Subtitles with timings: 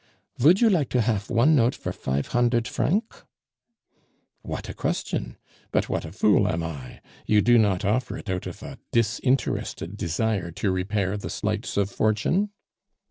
[0.39, 3.21] "Vould you like to haf one note for fife hundert franc?"
[4.41, 5.37] "What a question!
[5.71, 6.99] But what a fool I am!
[7.27, 11.91] You do not offer it out of a disinterested desire to repair the slights of
[11.91, 12.49] Fortune?"